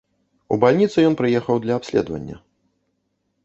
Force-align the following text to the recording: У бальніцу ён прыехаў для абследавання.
У 0.55 0.57
бальніцу 0.63 0.97
ён 1.11 1.19
прыехаў 1.21 1.55
для 1.67 1.73
абследавання. 1.81 2.41